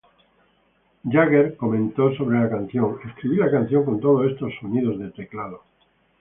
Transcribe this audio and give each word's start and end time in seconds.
Jagger 1.03 1.55
comentó 1.57 2.11
sobre 2.15 2.39
la 2.39 2.49
canción: 2.49 2.97
"Escribí 3.07 3.35
la 3.37 3.51
canción 3.51 3.85
con 3.85 3.99
todos 3.99 4.31
estos 4.31 4.51
sonidos 4.59 4.97
de 4.97 5.11
teclado. 5.11 5.61